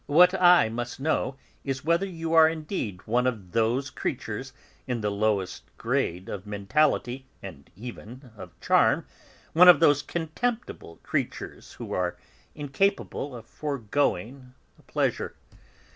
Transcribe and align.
What 0.07 0.33
I 0.41 0.67
must 0.67 0.99
know 0.99 1.35
is 1.63 1.85
whether 1.85 2.07
you 2.07 2.33
are 2.33 2.49
indeed 2.49 3.05
one 3.05 3.27
of 3.27 3.51
those 3.51 3.91
creatures 3.91 4.51
in 4.87 5.01
the 5.01 5.11
lowest 5.11 5.61
grade 5.77 6.27
of 6.27 6.47
mentality 6.47 7.27
and 7.43 7.69
even 7.75 8.31
of 8.35 8.59
charm, 8.59 9.05
one 9.53 9.67
of 9.67 9.79
those 9.79 10.01
contemptible 10.01 10.95
creatures 11.03 11.73
who 11.73 11.91
are 11.93 12.17
incapable 12.55 13.35
of 13.35 13.45
foregoing 13.45 14.55
a 14.79 14.81
pleasure. 14.81 15.35